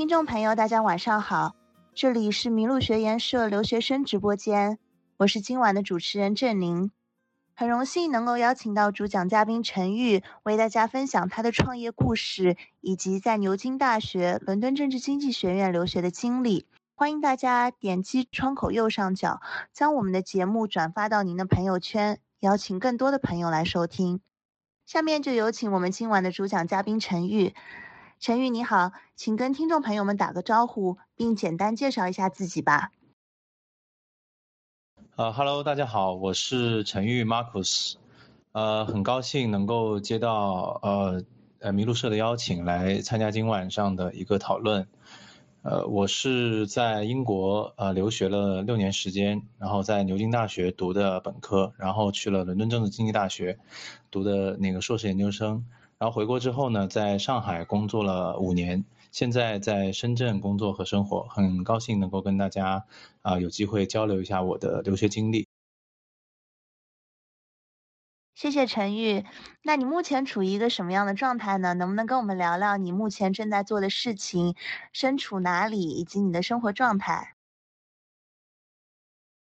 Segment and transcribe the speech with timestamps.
[0.00, 1.54] 听众朋友，大家晚上好，
[1.94, 4.78] 这里是麋鹿学研社留学生直播间，
[5.18, 6.90] 我是今晚的主持人郑宁，
[7.54, 16.66] 很荣幸能够邀请到主讲嘉宾陈玉为大家分享他的创业故事，以及在牛津大学伦敦政治经济学院留学的经历。
[16.94, 19.42] 欢迎大家点击窗口右上角，
[19.74, 24.22] 将我们的节目转发到您的朋友圈，邀请更多的朋友来收听。
[24.86, 27.54] 下面就有请我们今晚的主讲嘉宾陈玉。
[28.20, 32.92] 陈玉你好，请跟听众朋友们打个招呼，并简单介绍一下自己吧。
[35.16, 37.94] 呃哈喽，大家好，我是陈玉 Marcus，
[38.52, 41.24] 呃，很高兴能够接到呃
[41.60, 44.86] 呃麋鹿社的邀请来参加今晚上的一个讨论。
[45.62, 53.58] 呃，我是在英国呃留学了六年时间，然后在牛津大学读的本科，然后去了伦敦政治经济大学
[54.10, 55.64] 读的那个硕士研究生。
[56.00, 62.86] 然后回国之后呢，在上海工作了五年，现在在深圳工作和生活，很高兴能够跟大家
[63.20, 65.46] 啊有机会交流一下我的留学经历。
[68.34, 69.26] 谢谢陈玉。
[69.62, 71.74] 那你目前处于一个什么样的状态呢？
[71.74, 74.54] 能不能跟我们聊聊你目前正在做的事情，
[74.92, 77.34] 身处哪里，以及你的生活状态？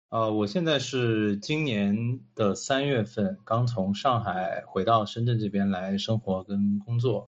[0.09, 7.27] 呃，我现在是今年的三月份刚从上海回到深圳这边来生活跟工作，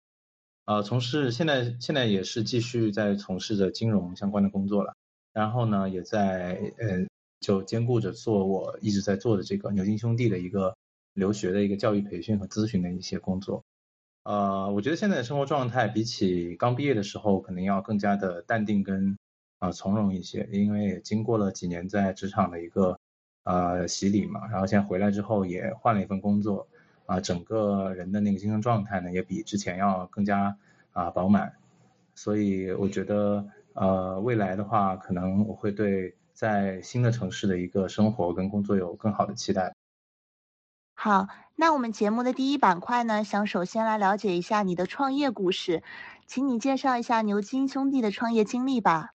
[0.65, 4.95] 呃，从事现在现在也是继续在从事着金融相关的工作了，
[5.33, 7.05] 然后呢，也在呃
[7.41, 10.77] 就兼顾着做我一直在做的这个牛津兄弟的一个
[11.15, 13.65] 留学的一个教育培训和咨询的一些工作，
[14.23, 19.19] 呃，我觉得现在的生活状态比起刚毕业的时候，可能要更加的淡定跟。
[19.59, 22.99] 啊，从容一些，因为也经过了几年在职场的一个
[23.43, 26.69] 呃洗礼嘛，然后现在回来之后也换了一份工作，
[27.07, 30.57] 啊，整个人的那个精神状态呢也比之前要更加
[30.93, 31.53] 啊饱满，
[32.15, 39.75] 所以我觉得呃未来的话，可能我会对在新的城市的一个生活跟工作有更好的期待。
[40.95, 41.27] 好，
[41.57, 45.83] 那我们节目的第一板块呢，想首先来了解一下你的创业故事，
[46.27, 49.15] 请你介绍一下牛津兄弟的创业经历吧。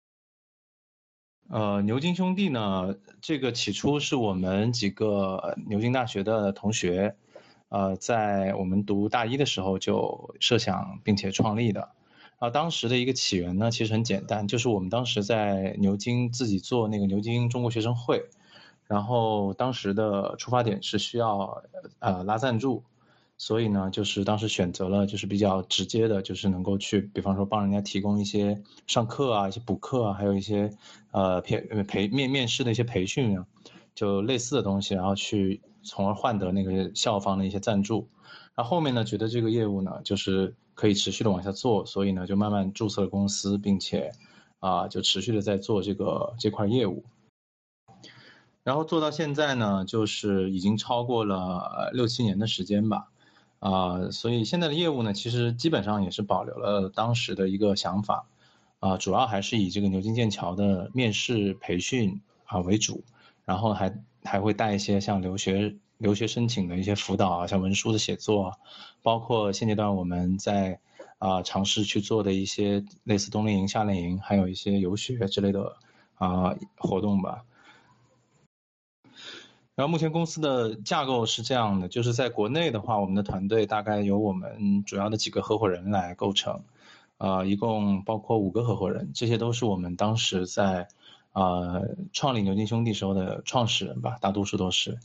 [1.50, 7.16] 呃，牛津兄弟呢，这个起初是我们几个牛津大学的同学，
[7.70, 11.88] 呃，在我们读大一的时候就设想并且创立的。
[12.38, 18.26] 啊，当时的一个起源呢，其实很简单，就是我们当时在牛津自己做那个牛津中国学生会，
[18.86, 21.64] 然后当时的出发点是需要
[21.98, 22.84] 呃拉赞助。
[23.40, 30.70] 所以呢，就是当时选择了就是比较直接的，就是能够去，比方说帮人家提供一些上课啊、一些补课啊，还有一些
[31.10, 33.46] 呃培培面面试的一些培训啊，
[33.94, 38.06] 就类似的东西，然后去从而换得那个校方的一些赞助。
[38.54, 44.12] 然后后面呢，觉得这个业务呢，就是可以持续的往下做，所以呢，就慢慢注册了公司，并且
[44.58, 47.02] 啊，就持续的在做这个这块业务。
[48.62, 53.08] 然后做到现在呢，就是已经超过了六七年的时间吧。
[53.60, 58.26] 啊，所以现在的业务呢，其实基本上也是保留了当时的一个想法，
[58.80, 63.04] 啊，主要还是以这个牛津剑桥的面试培训啊为主，
[63.44, 68.54] 然后还还会带一些像留学留学申请的一些辅导啊，像文书的写作，
[69.02, 70.80] 包括现阶段我们在
[71.18, 75.76] 啊尝试去做的一些类似冬令营、夏令营，还有一些游学之类的
[76.14, 77.44] 啊活动吧。
[79.80, 86.64] 然后目前公司的架构是这样的，就是在国内的话，我们的团队大概由我们主要的几个合伙人来构成，
[87.16, 90.88] 呃，一共包括五个合伙人，这些都是我们当时在，
[91.32, 94.98] 呃，创立牛津兄弟时候的创始人吧，大多数都是，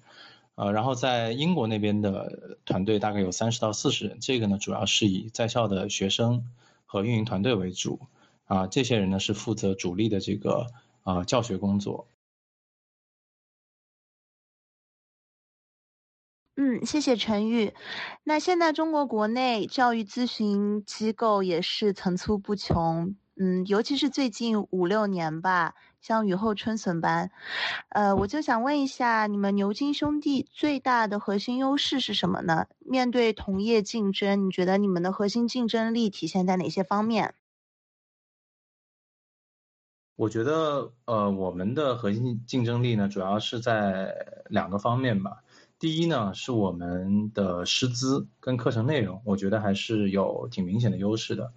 [0.56, 6.44] 呃，然后在英国那边的团队大概有三十到四十人，这个呢主要是以在校的学生
[6.86, 8.02] 和运营团队为主，
[8.44, 10.68] 啊，这些人呢是负责主力的这个
[11.04, 12.08] 啊教学工作。
[16.58, 17.74] 嗯，谢谢陈玉。
[18.24, 27.30] 那现在中国国内教育咨询机构也是层出不穷，嗯，尤其是最近五六年吧，像雨后春笋般。
[27.90, 32.68] 呃，我就想问一下，你们牛津兄弟最大的核心优势是什么呢？
[32.80, 37.36] 面对同业竞争，你觉得你们的核心竞争力体现在哪些方面？
[40.16, 44.16] 我觉得，呃，我们的核心竞争力呢，主要是在
[44.48, 45.42] 两个方面吧。
[45.78, 51.52] 第一呢，是我们的师资跟课程内容，我觉得还是有挺明显的优势的。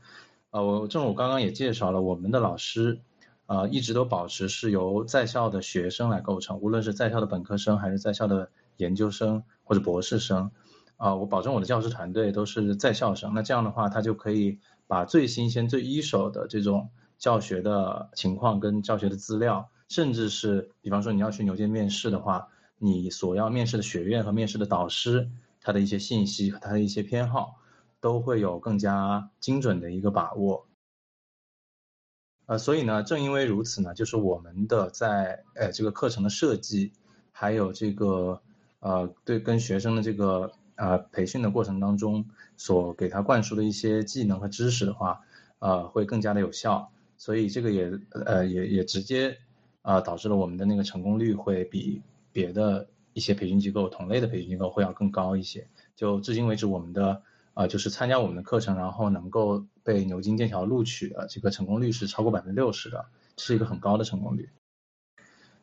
[0.51, 3.01] 呃，我正如我刚刚也介绍了，我们的老师，
[3.47, 10.51] 呃，一直都保持是由在校的学生来构成，无论是在校的本科生还是在校的研究生或者博士生，
[10.97, 13.33] 啊，我保证我的教师团队都是在校生。
[13.35, 25.29] 那这样的话，他就可以把最新鲜、最一手的这种教学的情况跟教学的资料，甚至是比方说你要去牛津面试的话，你所要面试的学院和面试的导师
[25.61, 27.61] 他的一些信息和他的一些偏好，
[28.01, 30.67] 都会有更加精准的一个把握。
[32.47, 36.93] 呃，所以呢，正因为如此呢，就是我们的在呃这个课程的设计，
[37.31, 38.41] 还有这个
[38.81, 42.25] 呃对跟学生的这个呃培训的过程当中，
[42.57, 45.21] 所给他灌输的一些技能和知识的话，
[45.59, 46.91] 呃会更加的有效。
[47.19, 49.37] 所以这个也呃也也直接
[49.83, 52.01] 啊导致了我们的那个成功率会比
[52.39, 55.67] 别的一些培训机构同类的培训机构会要更高一些。
[55.97, 57.23] 就至今为止，我们的。
[57.59, 64.49] 啊，就是参加我们的课程，然后能够被牛津、剑桥录取的这个成功率是超过百分之六十的，这是一个很高的成功率。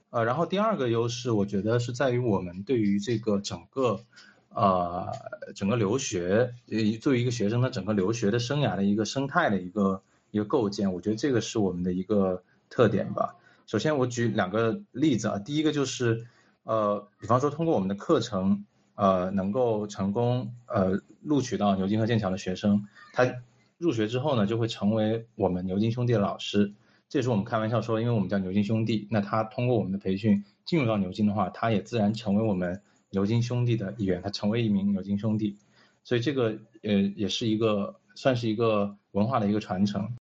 [0.10, 4.02] 呃，然后第二个优势，我觉得是在于我们对于这个整个，
[4.50, 5.10] 呃，
[5.56, 10.02] 整个留学，呃，作为一个学生的整个留学的生涯的一个生态的一个
[10.32, 13.36] 一个构建，我觉得这个是我们的一个特点吧。
[13.68, 16.28] 首先，我举两个例子啊，第一个就是，
[16.66, 18.66] 呃，比方说通过我们的课程。
[18.98, 23.30] 呃，能够成功呃录取到牛津和剑桥的学生，他
[23.78, 26.74] 入学之后呢，就会成为我们牛津兄弟的老师。
[27.10, 35.58] 这也是我们开玩笑说，因为我们叫牛津兄弟，那他通过我们的培训进入到牛津的话，他也自然成为我们牛津兄弟的一员，他成为一名牛津兄弟。
[36.06, 40.16] 所以这个呃也是一个算是一个文化的一个传承。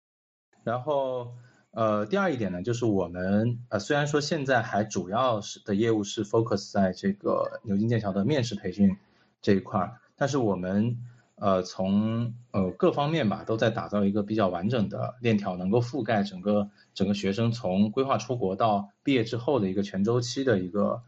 [0.63, 1.33] 然后。
[1.71, 8.97] 呃，第二一点呢，就是我们呃，虽然说现在还主要是的业务是 focus 在这个牛津剑桥的面试培训
[9.41, 10.97] 这一块，但是我们
[11.35, 21.01] 呃从呃各方面吧，都在打造一个比较完整的链条，能够覆盖整个整个学生从规划出国到毕业之后的一个全周期的一个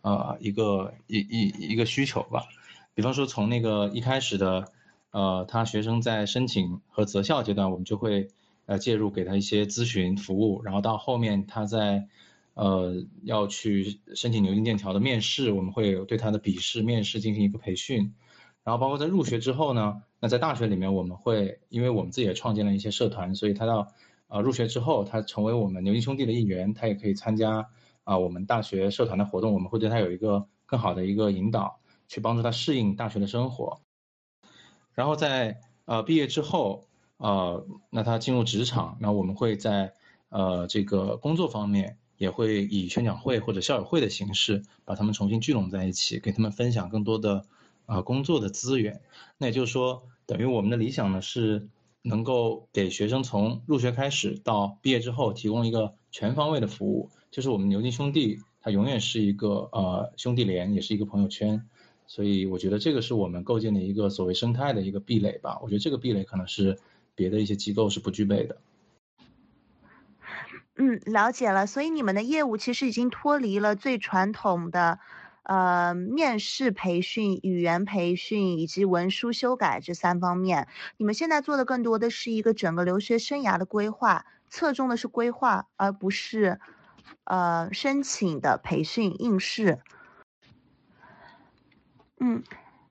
[0.00, 2.42] 呃一个一一一个需求吧。
[2.92, 4.64] 比方说从那个一开始的
[5.12, 8.28] 呃，他学生在申请和择校阶段，我们就会。
[8.68, 12.06] 呃，介入给他一些咨询服务，然后到后面他在，
[12.52, 18.14] 呃，要去申请牛津剑桥的面试，我们会对他的笔试、面试进行一个培训，
[18.62, 23.94] 然后包括在入学之后呢，那在大学里面我们会，因为我们自己也创建了一些社团，所以他到，
[24.26, 27.70] 呃，入学之后，他成为我们牛津兄弟的一员，他也可以参加
[28.04, 33.80] 啊我们大学社团的活动，我们会对他有一个更好的一个引导，去帮助他适应大学的生活，
[34.92, 36.84] 然后在呃毕业之后。
[37.18, 39.92] 呃，那他进入职场，那我们会在
[40.28, 47.44] 呃这个工作方面，也会以宣讲会或者校友会的形式，把他们重新聚拢在一起，给他们分享更多的
[47.86, 49.00] 啊工作的资源。
[49.36, 51.68] 那也就是说，等于我们的理想呢是
[52.02, 57.10] 能够给学生从入学开始到毕业之后，提供一个全方位的服务。
[57.32, 61.66] 就是我们牛津兄弟，它永远是一个呃兄弟连，也是一个朋友圈。
[62.06, 65.58] 所以我觉得这个是我们构建的一个所谓生态的一个壁垒吧。
[65.62, 66.78] 我觉得这个壁垒可能是。
[67.18, 68.56] 别的一些机构是不具备的。
[70.76, 71.66] 嗯，了解了。
[71.66, 75.00] 所以你们的业务其实已经脱离了最传统的，
[75.42, 80.68] 呃，面试培训、语言培训以及文书修改这三方面。
[80.96, 86.60] 你们现在做的更多的是一个整个留学生涯的规划，侧重的是规划，而不是，
[87.24, 89.80] 呃，申请的培训应试。
[92.20, 92.44] 嗯。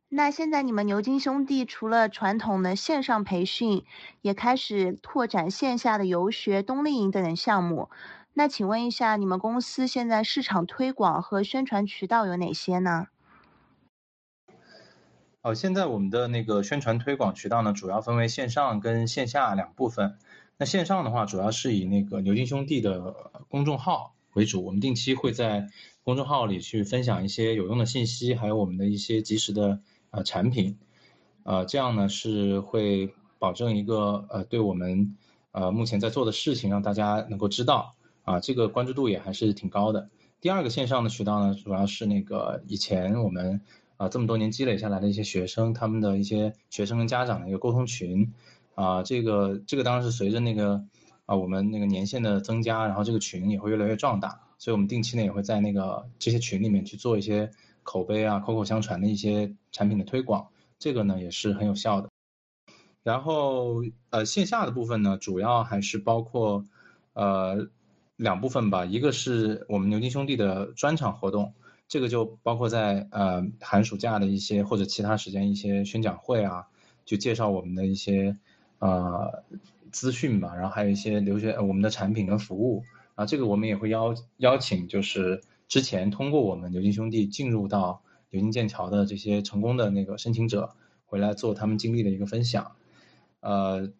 [0.09, 3.83] 那现在你们牛津兄弟除了传统的线上培训，
[4.21, 7.89] 也开始拓展线下的游学、冬令营等等项目。
[8.33, 13.07] 那请问一下，你们公司现在市场推广和宣传渠道有哪些呢？
[15.41, 20.17] 哦，现在我们的那个宣传推广渠道呢，主要分为线上跟线下两部分。
[20.57, 23.13] 那线上的话，主要是以那个牛津兄弟的
[23.49, 25.67] 公众号为主，我们定期会在
[26.01, 29.81] 公众号里去分享一些有用的信息，还有我们的一些及时的。
[30.09, 30.77] 呃，产品，
[31.43, 35.15] 呃，这样呢是会保证一个呃，对我们
[35.51, 40.09] 呃目前在做的事情让大家能够知道啊，这个关注度也还是挺高的。
[40.39, 43.61] 第二个线上的渠道呢，主要是那个以前我们
[43.97, 48.33] 啊这么多年积累下来的一些学生，他们的一些学生跟家长的一个沟通群
[48.75, 50.83] 啊，这个这个当然是随着那个
[51.25, 57.51] 啊我们那个年限的增加，然后这个群也会越来越壮大，所以我们定期呢也会在那个这些群里面去做一些。
[57.87, 62.09] 口碑啊，口口相传的一些产品的推广，这个呢也是很有效的。
[63.01, 66.65] 然后呃线下的部分呢，主要还是包括
[67.13, 67.69] 呃
[68.17, 71.53] 两部分吧，一个是我们牛津兄弟的专场活动，
[71.87, 76.67] 这个就包括在呃寒暑假的一些或者其他时间一些宣讲会啊，
[77.05, 78.35] 就介绍我们的一些
[78.79, 79.45] 呃
[79.93, 82.83] 资讯吧，然后还有一些留学我们的产品跟服务
[83.15, 85.41] 啊，这个我们也会邀邀请就是。
[85.67, 92.75] 之前通过我们牛津兄弟进入到牛津剑桥的这些成功的那个申请者回来做他们经历的一个分享，
[93.39, 93.91] 呃，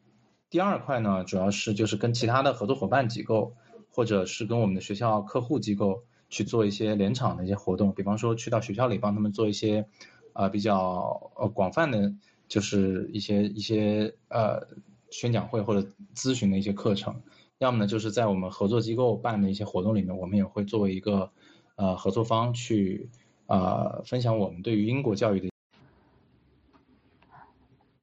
[0.49, 3.53] 第二块呢，主要是就是跟其他的合作伙伴机构，
[3.89, 9.87] 或者是跟我们的学校客户机构去做一些联场的一些活动，比方说去到学校里帮他们做一些，
[10.33, 12.13] 呃比较呃广泛的，
[12.47, 14.67] 就是一些一些呃
[15.09, 17.21] 宣讲会或者咨询的一些课程，
[17.57, 21.31] 要么呢就是在我们合作机构办的一些活动里面，我们也会作为一个
[21.77, 23.09] 呃合作方去
[23.47, 25.47] 呃分享我们对于英国教育的。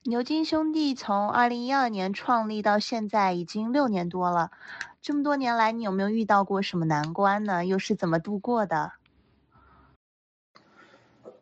[0.07, 4.51] 牛津兄弟从二零一二年创立到现在已经六年多了，
[5.01, 7.65] 这么多年来，你有没有遇到过什么难关呢？
[7.65, 8.93] 又是怎么度过的？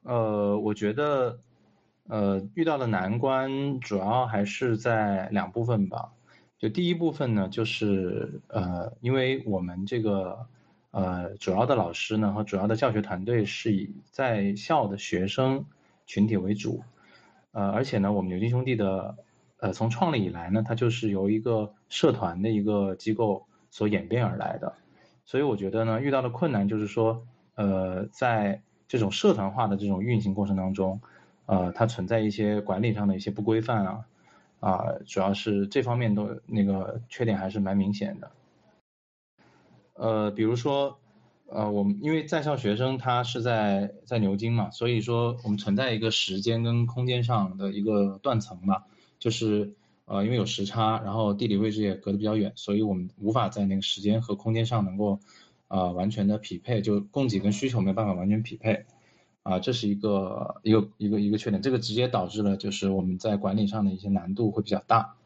[0.05, 1.41] 呃，我觉得，
[2.09, 6.13] 呃，遇到的难关主要还是在两部分吧。
[6.57, 10.47] 就第一部分呢，就是呃，因为我们这个
[10.93, 15.67] 呃主要的老师呢和主要的教学团队是以在校的学生
[16.07, 16.83] 群体为主。
[17.55, 19.15] 呃，而且呢，我们牛津兄弟的，
[19.59, 24.73] 呃，从创立以来呢，它就是由一个社团的一个机构所演变而来的，
[25.27, 30.99] 所以我觉得呢，遇到的困难就是说，呃，在这种社团化的这种运行过程当中，
[31.45, 34.07] 呃，它存在一些管理上的一些不规范啊，
[34.61, 38.31] 啊，主要是这方面都那个缺点还是蛮明显的，
[40.03, 40.99] 呃，比如说。
[41.55, 48.87] 呃，我们因为在校学生他是在在牛津嘛，所以说我们存在一个时间跟空间上的一个断层吧，
[49.19, 49.75] 就是
[50.07, 55.21] 呃因为有时差，然后地理位置也隔得比较远，所以我们无法在那个时间和空间上能够
[55.69, 58.87] 啊完全的匹配，就供给跟需求没办法完全匹配，
[59.43, 65.17] 啊这是一个一个一个一个缺点，这个直接导致了就是我们在管理上的一些难度会比较大。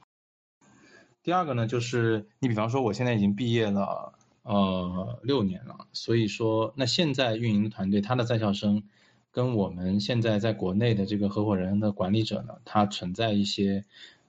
[1.22, 4.14] 第二个呢，就是你比方说我现在已经毕业了。
[4.48, 8.84] 呃，六年了，所以说，那现在运营团队，他的在校生，
[9.32, 13.84] 跟我们现在在国内的这个合伙人的管理者呢，他存在一些，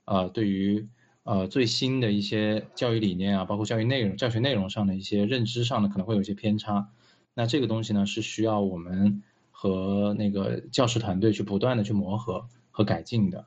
[0.05, 0.87] 呃，对于
[1.21, 6.89] 呃最新的一些教育理念啊，包括教育内容、教学内容上的一些认知上的，可能会有一些偏差。
[7.35, 9.21] 那这个东西呢，是需要我们
[9.51, 13.45] 和那个教师团队去不断的去磨合和改进的。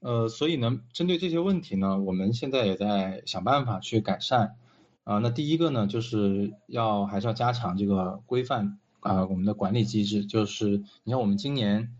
[0.00, 4.56] 呃，所以呢，针对这些问题呢，我们现在也在想办法去改善。
[5.04, 10.24] 啊，那第一个呢，就是要还是要加强这个规范啊，我们的管理机制。
[10.24, 11.92] 就是你看，我们今年，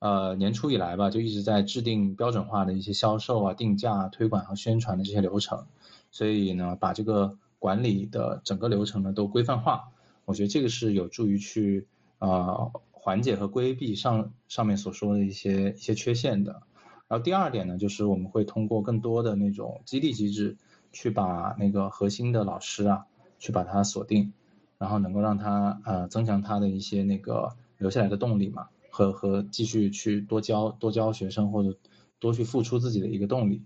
[0.00, 5.66] 呃，年初以来吧，就一直在制定标准化的一些销售啊、定价、推广和宣传的这些流程。
[6.10, 9.92] 所以呢，把这个管理的整个流程呢都规范化，
[10.24, 11.86] 我觉得这个是有助于去
[12.18, 16.62] 啊缓解和规避上上面所说的一些一些缺陷的。
[17.06, 20.56] 然后第二点呢，就是我们会通过更多的那种激励机制。
[20.92, 23.06] 去把那个核心的老师啊，
[23.38, 24.32] 去把它锁定，
[24.78, 31.76] 然后能够让他呃增强他的一些那个留下来的动力嘛，和和继续去多教多教学生或者
[32.18, 33.62] 多去付出自己的一个动力。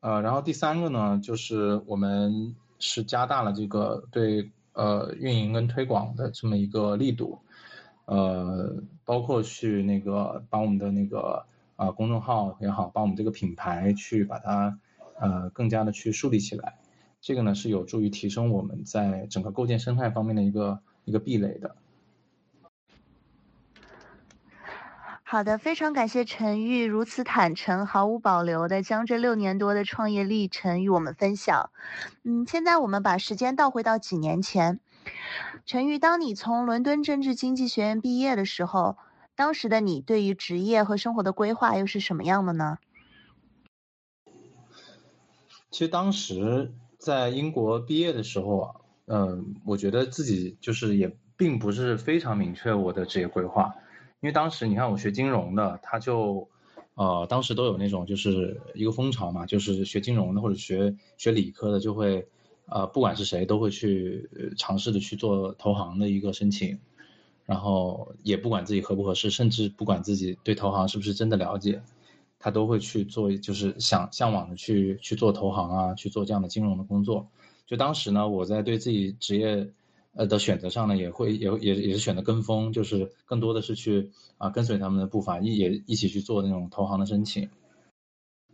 [0.00, 7.38] 呃，然后第三个呢，就是我们是加大了这个对呃运营跟推广的这么一个力度，
[8.06, 11.44] 呃，包括去那个把我们的那个
[11.76, 14.78] 啊公众号也好，把我们这个品牌去把它。
[15.20, 16.78] 呃，更加的去树立起来，
[17.20, 21.76] 这个呢是有助于提升我们在整个构建生态方面的一个一个壁垒的。
[25.22, 31.70] 好的，非常感谢陈玉如此坦诚、毫无保留的将这六年多的创业历程与我们分享。
[32.24, 34.80] 嗯，现在我们把时间倒回到几年前，
[35.64, 38.96] 陈玉，当你从伦敦政治经济学院毕业的时候，
[39.36, 42.78] 当时的你对于职业和生活的规划又是什么样的呢？
[45.70, 48.74] 其实当时在英国毕业的时候啊，
[49.06, 53.74] 嗯，我觉得自己就是也并不是非常明确我的职业规划，
[54.20, 56.48] 因为当时你看我学金融的，他就，
[56.94, 62.26] 呃，当时都有那种就是一个风潮嘛，就是学金融的或者学学理科的就会，
[62.66, 66.78] 呃，不管是谁都会去尝试的去做投行的一个申请，
[67.46, 71.80] 然后也不管自己合不合适，甚至不管自己对投行是不是真的了解。
[72.40, 77.28] 他都会去做，就是想向往的去去做投行啊，去做这样的金融的工作。
[77.66, 79.70] 就当时呢，我在对自己职业
[80.14, 87.48] 呃的选择上呢，也会也也也是选择跟风，就是更多的是去啊跟随他们的步伐，一也一起去做那种投行的申请。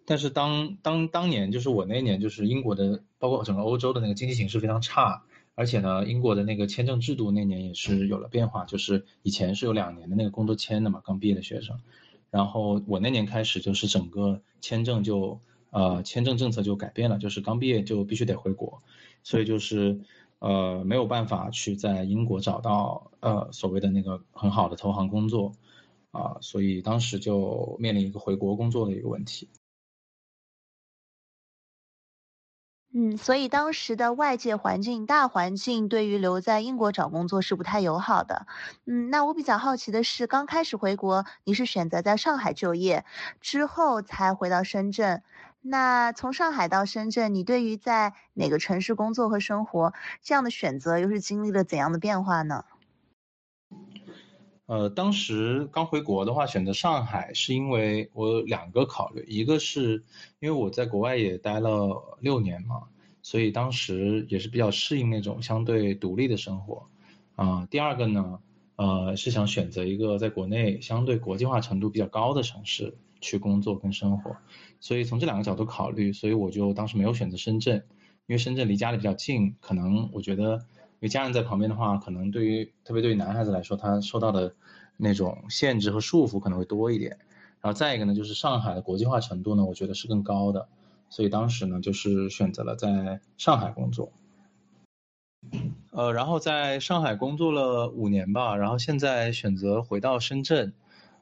[0.05, 5.23] 但是当当当年就是我那年就是英国的，包括整个欧洲的那个经济形势非常差，
[5.55, 11.81] 而且呢，英国的那个签证制度那年也是有了变化，就是以前是有两年的那个工作签的嘛，刚毕业的学生。
[12.37, 15.41] 然后我那年开始就是整个签证就
[15.71, 18.83] 呃签证政策就改变了，就是刚毕业就必须得回国，
[19.23, 19.99] 所以就是
[20.41, 25.53] 呃没有办法去在英国找到呃所谓的那个很好的投行工作
[26.11, 29.49] 啊，所以当时就面临一个回国工作的一个问题。
[32.99, 38.47] 嗯，所以当时的外界环境大环境对于留在英国找工作是不太友好的。
[38.87, 43.05] 嗯，那我比较好奇的是，刚开始回国，你是选择在上海就业，
[43.43, 45.23] 之后才回到深圳。
[45.61, 52.65] 那从上海到深圳，你对于在哪个城市工作和生活这样的选择，又是经历了怎样的变化呢？
[54.67, 60.03] 呃，当时刚回国的话，选择上海是因为我有两个考虑，一个是
[60.41, 62.83] 因为我在国外也待了六年嘛，
[63.23, 66.89] 所以当时也是比较适应那种相对独立的生活，
[67.37, 68.41] 啊，第二个呢，
[68.75, 74.37] 呃，是想选择一个在国内相对国际化程度比较高的城市去工作跟生活，
[74.81, 77.77] 所以从这两个角度考虑，所以我就当时没有选择深圳，
[78.27, 80.67] 因为深圳离家里比较近，可能我觉得。
[80.99, 84.55] 因为家人在旁边的话，可能对于特别对于男孩子来说，他受到的
[84.97, 87.19] 那种限制和束缚可能会多一点。
[87.61, 90.69] 然后再一个呢，就是上海的国际化程度呢，我觉得是更高的，
[91.11, 94.11] 所以当时呢，就是选择了在上海工作。
[95.91, 100.73] 呃，然后在上海工作了五年吧，然后现在选择回到深圳，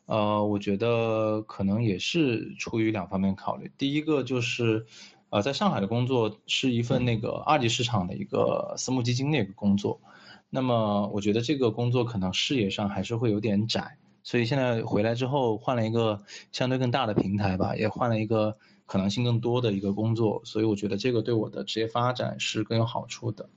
[0.06, 4.86] 呃，我觉得可能也是出于两方面考虑，第一个就是。
[5.34, 10.00] 呃，在上海的工作是一份那个二级市场的一个私募基金的一个工作，
[10.48, 16.22] 那么我觉得这个工作可能视野上还是会有点窄，所以现在回来之后换了一个
[16.52, 23.48] 相对更大的平台吧，也换了一个可能性更多的一个工作，所以我觉得这个对我的职业发展是更有好处的。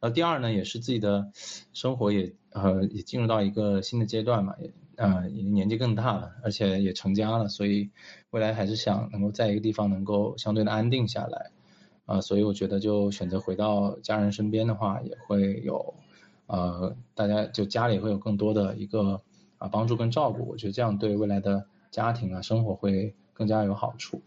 [0.00, 1.30] 那第二呢，也是自己的
[1.72, 4.72] 生活也呃也进入到一个新的阶段嘛，也。
[4.98, 7.90] 呃，已经年纪更大了，而且也成家了，所以
[8.30, 11.50] 未来还是想能够在一个地方能够相对的安定下来，
[12.06, 15.96] 啊，所以我觉得就选择回到家人身边的话，也会有，
[16.46, 19.20] 呃，大家就家里会有更多的一个
[19.58, 24.22] 啊帮助跟照顾，我觉得这样对未来的家庭啊生活会更加有好处。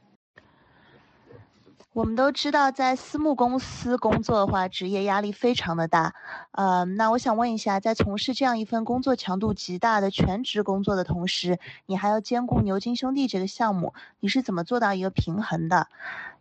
[1.91, 6.13] 我们都知道，在私募公司工作的话，职业压力非常的大。
[6.52, 15.88] 呃，那我想问一下，在从事这样一份工作强度极大的全职工作的同时，你还要兼顾牛津兄弟这个项目，你是怎么做到一个平衡的？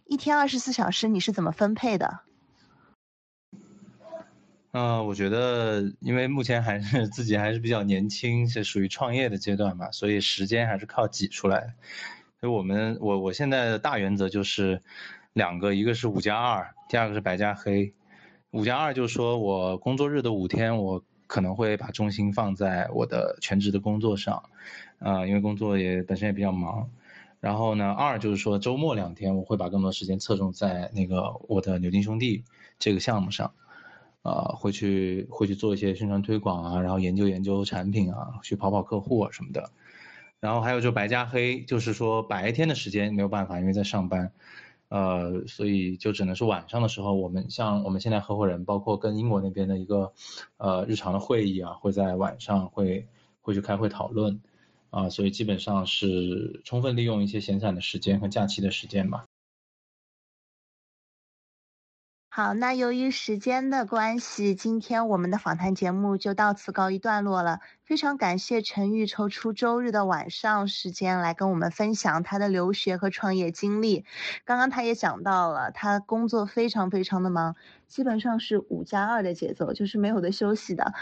[0.04, 2.20] 一天二十四小时你是怎么分配的？
[4.72, 11.74] 嗯，我觉得，因为目前还是自己还是比较年轻，是属于创业的阶段嘛，所以时间还是靠挤出来。
[12.38, 14.82] 所以我们，我我现在的大原则就是。
[15.38, 17.94] 两个，一个是五加二，第二个是白加黑。
[18.50, 24.42] 五加二就是说我工作日的五天，我可能会把重心放在我的全职的工作上，
[24.98, 26.90] 啊，因为工作也本身也比较忙。
[27.38, 32.42] 然后呢，二就是说周末两天，我会把更多时间侧重在那个我的牛津兄弟
[32.80, 33.52] 这个项目上，
[34.22, 39.70] 啊，会去会去做一些宣传推广啊，然后研究研究产品啊，去跑跑客户啊什么的。
[40.40, 44.32] 然后还有就白加黑，就是说白天的时间没有办法，因为在上班。
[44.88, 50.12] 呃，所以就只能是晚上的时候，我们像我们现在合伙人，包括跟英国那边的一个
[50.56, 53.06] 呃日常的会议啊，会在晚上会
[53.42, 54.40] 会去开会讨论，
[54.90, 59.26] 啊，所以基本上是充分利用一些闲散的时间和假期的时间吧。
[62.38, 67.58] 好，那由于时间的关系，今天我们的访谈节目就到此告一段落了。
[67.82, 74.04] 非常感谢陈玉抽出周日的晚上时间来跟我们分享他的留学和创业经历。
[74.44, 77.56] 刚刚他也讲到了，他工作非常非常的忙，
[77.88, 80.94] 基本上是五加二的节奏，就是没有的休息的。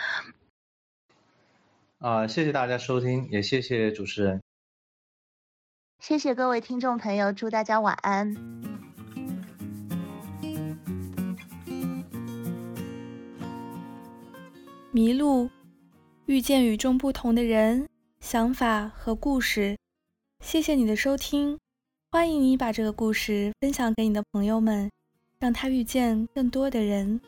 [1.98, 4.40] 啊，谢谢大家收听，也谢谢主持人。
[5.98, 8.75] 谢谢各位听众朋友，祝大家晚安。
[14.96, 15.50] 迷路，
[16.24, 17.86] 遇见与众不同的人、
[18.18, 19.76] 想法和故事。
[20.42, 21.58] 谢谢你的收听，
[22.10, 24.90] 欢迎你把这个故事分享给你的朋友们，
[25.38, 27.20] 让他遇见更多的人。